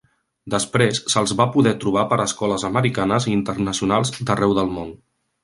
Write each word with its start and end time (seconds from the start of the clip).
Després 0.51 1.01
se'ls 1.13 1.33
va 1.41 1.47
poder 1.55 1.73
trobar 1.83 2.05
per 2.13 2.17
escoles 2.23 2.65
americanes 2.71 3.29
i 3.29 3.35
internacionals 3.41 4.15
d'arreu 4.31 4.59
del 4.63 4.75
món. 4.81 4.93